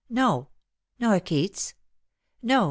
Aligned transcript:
"No." 0.09 0.47
"Nor 0.99 1.19
Keats."" 1.19 1.75
No. 2.41 2.59